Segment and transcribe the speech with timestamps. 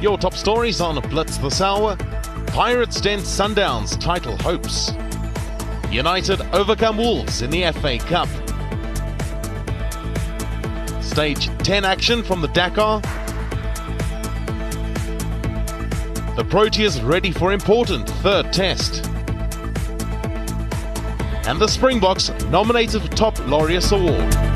[0.00, 1.94] Your top stories on Blitz this hour.
[2.46, 4.92] Pirates dent Sundowns title hopes.
[5.90, 8.28] United overcome Wolves in the FA Cup.
[11.02, 13.02] Stage 10 action from the Dakar.
[16.36, 19.04] The Proteas ready for important third test.
[21.46, 24.49] And the Springboks nominated for Top Laureus Award.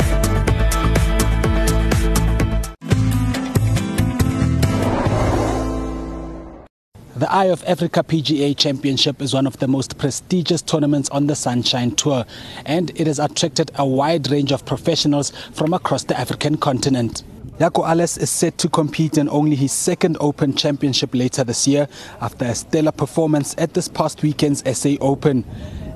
[7.16, 11.36] The Eye of Africa PGA Championship is one of the most prestigious tournaments on the
[11.36, 12.24] Sunshine Tour,
[12.66, 17.22] and it has attracted a wide range of professionals from across the African continent.
[17.60, 21.86] Jaco Ahlers is set to compete in only his second Open Championship later this year
[22.20, 25.44] after a stellar performance at this past weekend's SA Open.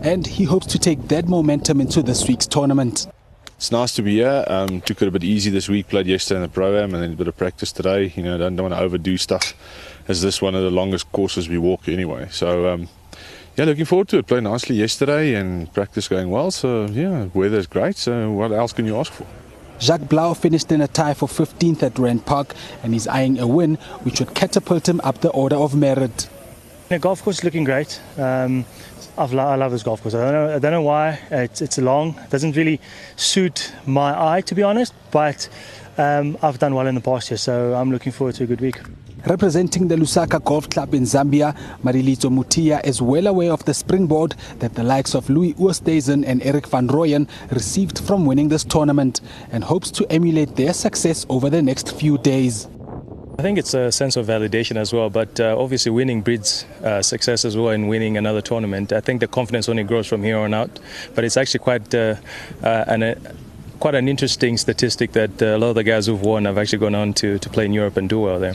[0.02, 3.08] And he hopes to take that momentum into this week's tournament.
[3.56, 4.44] It's nice to be here.
[4.46, 7.12] Um, took it a bit easy this week, played yesterday in the pro-am and then
[7.14, 8.12] a bit of practice today.
[8.14, 9.52] You know, don't, don't want to overdo stuff
[10.08, 12.28] as this one of the longest courses we walk anyway.
[12.30, 12.88] So, um,
[13.56, 14.26] yeah, looking forward to it.
[14.26, 16.50] Played nicely yesterday and practice going well.
[16.50, 17.96] So, yeah, weather's great.
[17.96, 19.26] So, what else can you ask for?
[19.80, 23.46] Jacques Blaauw finished in a tie for 15th at Rand Park and he's eyeing a
[23.46, 26.28] win which would catapult him up the order of merit.
[26.88, 28.00] The golf course is looking great.
[28.16, 28.64] Um,
[29.16, 30.14] I've lo- I love this golf course.
[30.14, 31.20] I don't know, I don't know why.
[31.30, 32.16] It's, it's long.
[32.24, 32.80] It doesn't really
[33.16, 35.48] suit my eye, to be honest, but
[35.96, 38.60] um, I've done well in the past year, so I'm looking forward to a good
[38.60, 38.80] week.
[39.26, 44.36] Representing the Lusaka Golf Club in Zambia, Madalitso Muthiya is well aware of the springboard
[44.60, 49.20] that the likes of Louis Oosthuizen and Erik van Rooyen received from winning this tournament
[49.50, 52.68] and hopes to emulate their success over the next few days.
[53.38, 57.02] I think it's a sense of validation as well, but uh, obviously winning breeds uh,
[57.02, 58.92] success as well in winning another tournament.
[58.92, 60.78] I think the confidence only grows from here on out,
[61.14, 62.16] but it's actually quite uh,
[62.62, 63.14] uh an, uh,
[63.80, 66.78] quite an interesting statistic that uh, a lot of the guys who've won have actually
[66.78, 68.54] gone on to, to play in Europe and do well there.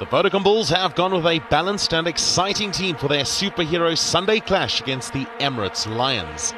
[0.00, 4.40] The Vodacom Bulls have gone with a balanced and exciting team for their superhero Sunday
[4.40, 6.54] clash against the Emirates Lions.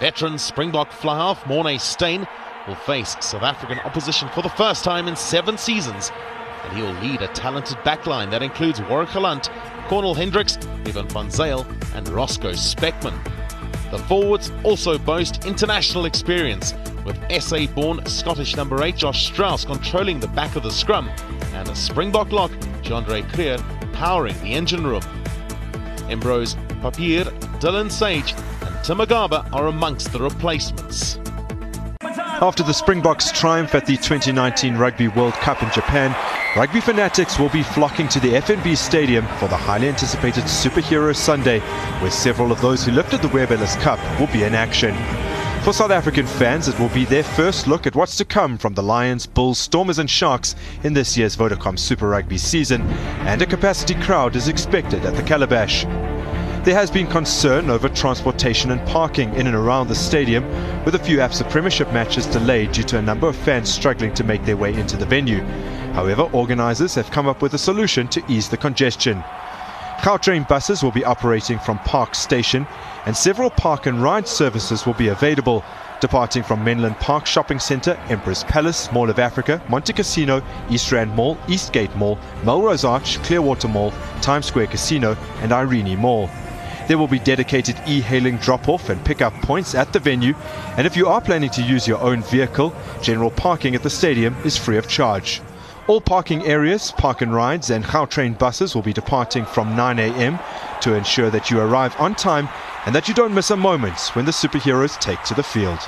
[0.00, 2.26] Veteran Springbok fly half Morné Steyn
[2.66, 6.10] will face South African opposition for the first time in seven seasons,
[6.64, 9.50] and he will lead a talented backline that includes Warwick Gelant,
[9.88, 10.56] Cornal Hendricks,
[10.86, 13.22] Ivan van Zyl, and Roscoe Speckman.
[13.90, 16.72] The forwards also boast international experience,
[17.04, 21.10] with SA born Scottish number 8 Josh Strauss controlling the back of the scrum,
[21.52, 22.50] and a Springbok lock,
[22.82, 23.58] Jandre Creer,
[23.92, 25.02] powering the engine room.
[26.08, 27.24] Embrose Papier,
[27.60, 31.18] Dylan Sage, and Tim Agaba are amongst the replacements.
[32.40, 36.14] After the Springboks triumph at the 2019 Rugby World Cup in Japan,
[36.56, 41.58] rugby fanatics will be flocking to the FNB Stadium for the highly anticipated Superhero Sunday,
[42.00, 44.94] where several of those who lifted the Webb Ellis Cup will be in action.
[45.68, 48.72] For South African fans, it will be their first look at what's to come from
[48.72, 52.80] the Lions, Bulls, Stormers and Sharks in this year's Vodacom Super Rugby season,
[53.26, 55.84] and a capacity crowd is expected at the Calabash.
[56.64, 60.42] There has been concern over transportation and parking in and around the stadium,
[60.86, 64.24] with a few ABSA Premiership matches delayed due to a number of fans struggling to
[64.24, 65.42] make their way into the venue.
[65.92, 69.22] However, organisers have come up with a solution to ease the congestion.
[69.98, 72.66] Gautrain buses will be operating from Park Station
[73.04, 75.64] and several park and ride services will be available,
[76.00, 81.14] departing from Menlyn Park Shopping Centre, Emperors Palace, Mall of Africa, Monte Casino, East Rand
[81.16, 83.92] Mall, Eastgate Mall, Melrose Arch, Clearwater Mall,
[84.22, 86.30] Times Square Casino and Irene Mall.
[86.86, 90.34] There will be dedicated e-hailing drop-off and pick-up points at the venue,
[90.76, 92.72] and if you are planning to use your own vehicle,
[93.02, 95.42] general parking at the stadium is free of charge.
[95.88, 100.38] All parking areas, park and rides, and Gautrain buses will be departing from 9 a.m.
[100.82, 102.46] to ensure that you arrive on time
[102.84, 105.78] and that you don't miss a moment when the superheroes take to the field.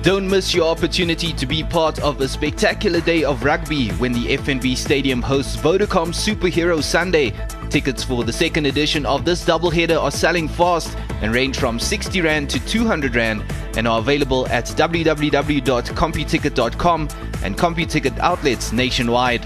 [0.00, 4.36] Don't miss your opportunity to be part of a spectacular day of rugby when the
[4.36, 7.34] FNB Stadium hosts Vodacom Superhero Sunday.
[7.68, 12.20] Tickets for the second edition of this doubleheader are selling fast and range from 60
[12.20, 13.42] Rand to 200 Rand
[13.78, 17.08] and are available at www.computicket.com
[17.42, 19.42] and CompuTicket outlets nationwide.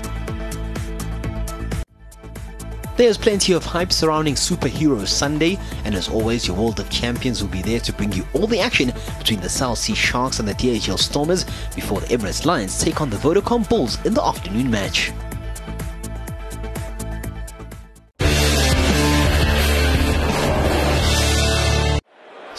[2.97, 7.51] There's plenty of hype surrounding Superhero Sunday, and as always, your World of Champions will
[7.51, 10.55] be there to bring you all the action between the Cell C Sharks and the
[10.55, 11.45] DHL Stormers
[11.77, 15.13] before the Emirates Lions take on the Vodacom Bulls in the afternoon match.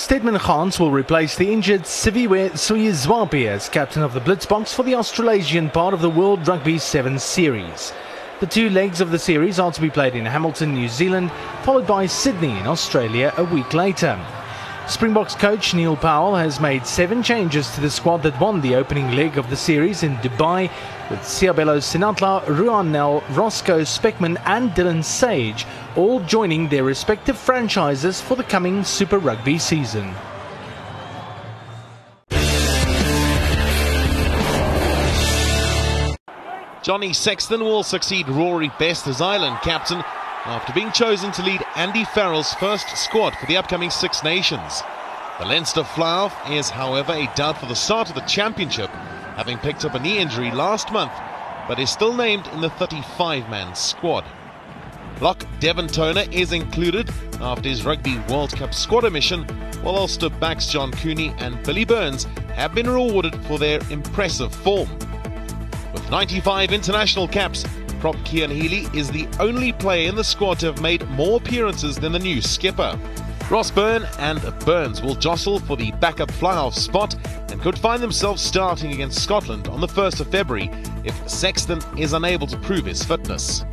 [0.09, 4.95] Stedman Gans will replace the injured Siviwe Soyizwapi as captain of the Blitzboks for the
[4.95, 7.93] Australasian part of the World Rugby 7 Series.
[8.39, 11.85] The two legs of the series are to be played in Hamilton, New Zealand, followed
[11.85, 14.19] by Sydney in Australia a week later.
[14.89, 19.11] Springboks coach Neil Powell has made seven changes to the squad that won the opening
[19.11, 20.63] leg of the series in Dubai,
[21.11, 28.19] with Seabelo Senatla, Ruan Nel, Roscoe Speckman, and Dylan Sage all joining their respective franchises
[28.19, 30.11] for the coming Super Rugby season.
[36.81, 40.03] Johnny Sexton will succeed Rory Best as Ireland captain
[40.49, 44.81] after being chosen to lead Andy Farrell's first squad for the upcoming Six Nations.
[45.37, 48.89] The Leinster fly-half is, however, a doubt for the start of the championship,
[49.37, 51.11] having picked up a knee injury last month,
[51.67, 54.25] but is still named in the 35-man squad.
[55.21, 57.11] Lock Devin Toner is included
[57.41, 59.43] after his Rugby World Cup squad omission,
[59.83, 62.23] while Ulster backs John Cooney and Billy Burns
[62.55, 64.89] have been rewarded for their impressive form.
[65.93, 67.65] With 95 international caps,
[67.99, 71.97] prop Cian Healy is the only player in the squad to have made more appearances
[71.97, 72.97] than the new skipper.
[73.49, 77.15] Ross Byrne and Burns will jostle for the backup fly-half spot
[77.51, 80.69] and could find themselves starting against Scotland on the 1st of February
[81.03, 83.65] if Sexton is unable to prove his fitness.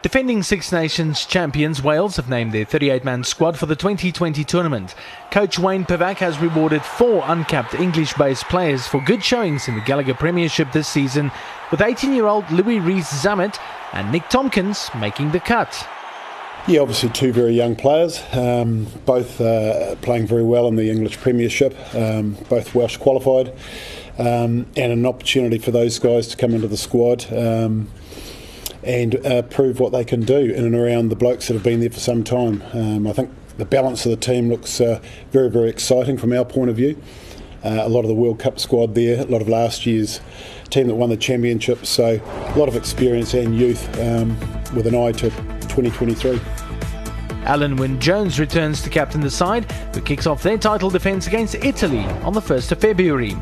[0.00, 4.94] Defending Six Nations champions Wales have named their 38 man squad for the 2020 tournament.
[5.32, 9.80] Coach Wayne Pivac has rewarded four uncapped English based players for good showings in the
[9.80, 11.32] Gallagher Premiership this season,
[11.70, 13.58] with 18 year old Louis Rees Zammit
[13.92, 15.86] and Nick Tompkins making the cut.
[16.66, 21.18] Yeah, obviously two very young players, um, both uh, playing very well in the English
[21.18, 23.54] Premiership, um, both Welsh qualified,
[24.18, 27.90] um, and an opportunity for those guys to come into the squad um,
[28.82, 31.80] and uh, prove what they can do in and around the blokes that have been
[31.80, 32.62] there for some time.
[32.74, 35.00] Um, I think the balance of the team looks uh,
[35.30, 37.00] very, very exciting from our point of view.
[37.64, 40.20] Uh, a lot of the World Cup squad there, a lot of last year's
[40.70, 44.38] team that won the championship, so a lot of experience and youth um,
[44.74, 45.30] with an eye to
[45.68, 46.40] 2023.
[47.44, 51.54] Alun Wyn Jones returns to captain the side, who kicks off their title defence against
[51.56, 53.32] Italy on the 1st of February.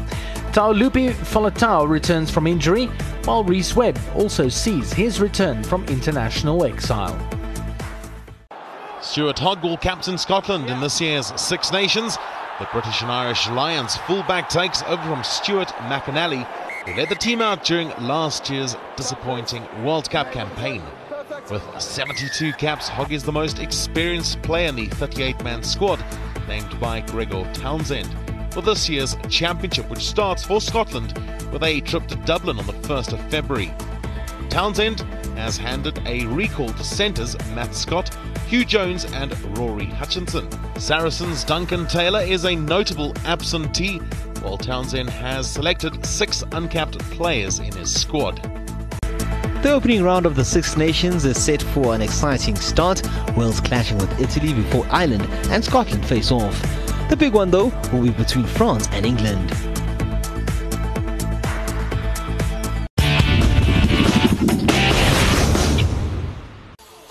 [0.53, 2.87] Taulupe Faletau returns from injury,
[3.25, 7.19] while Rhys Webb also sees his return from international exile.
[9.03, 12.17] Stuart Hogg will captain Scotland in this year's Six Nations.
[12.59, 16.47] The British and Irish Lions fullback takes over from Stuart McInally,
[16.87, 20.83] who led the team out during last year's disappointing World Cup campaign.
[21.51, 26.03] With 72 caps, Hogg is the most experienced player in the 38-man squad,
[26.49, 28.09] named by Gregor Townsend,
[28.51, 31.13] for this year's championship, which starts for Scotland
[31.53, 33.71] with a trip to Dublin on the 1st of February.
[34.49, 35.01] Townsend
[35.37, 38.17] has handed a recall to centres Matt Scott,
[38.49, 40.49] Huw Jones and Rory Hutchinson.
[40.79, 43.99] Saracens' Duncan Taylor is a notable absentee,
[44.41, 48.41] while Townsend has selected six uncapped players in his squad.
[49.65, 53.03] The opening round of the Six Nations is set for an exciting start.
[53.37, 56.61] Wales clashing with Italy before Ireland and Scotland face off.
[57.11, 59.51] The big one, though, will be between France and England.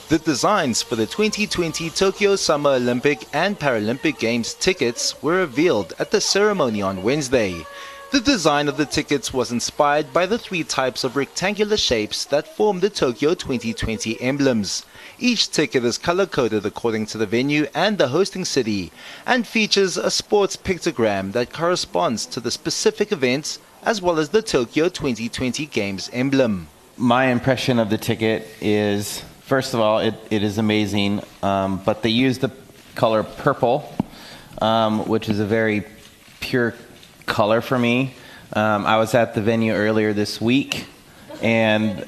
[0.08, 6.12] The designs for the 2020 Tokyo Summer Olympic and Paralympic Games tickets were revealed at
[6.12, 7.66] the ceremony on Wednesday.
[8.12, 12.56] The design of the tickets was inspired by the three types of rectangular shapes that
[12.56, 14.86] form the Tokyo 2020 emblems.
[15.18, 18.92] Each ticket is color coded according to the venue and the hosting city
[19.26, 24.44] and features a sports pictogram that corresponds to the specific event as well as the
[24.44, 26.68] Tokyo 2020 Games emblem.
[26.96, 32.02] My impression of the ticket is first of all, it, it is amazing, um, but
[32.02, 32.52] they use the
[32.96, 33.94] color purple,
[34.62, 35.86] um, which is a very
[36.40, 36.74] pure
[37.26, 38.14] color for me.
[38.54, 40.86] Um, I was at the venue earlier this week,
[41.42, 42.08] and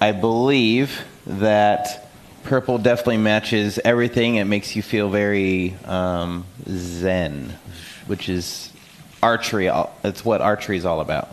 [0.00, 2.10] I believe that
[2.42, 4.36] purple definitely matches everything.
[4.36, 7.54] It makes you feel very um, zen,
[8.06, 8.72] which is
[9.22, 9.70] archery.
[10.02, 11.28] It's what archery is all about.